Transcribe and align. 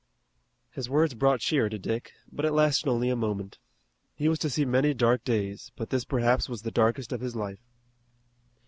His 0.71 0.89
words 0.89 1.13
brought 1.13 1.41
cheer 1.41 1.69
to 1.69 1.77
Dick, 1.77 2.13
but 2.31 2.43
it 2.43 2.53
lasted 2.53 2.89
only 2.89 3.11
a 3.11 3.15
moment. 3.15 3.59
He 4.15 4.27
was 4.27 4.39
to 4.39 4.49
see 4.49 4.65
many 4.65 4.95
dark 4.95 5.23
days, 5.23 5.71
but 5.75 5.91
this 5.91 6.05
perhaps 6.05 6.49
was 6.49 6.63
the 6.63 6.71
darkest 6.71 7.11
of 7.13 7.21
his 7.21 7.35
life. 7.35 7.61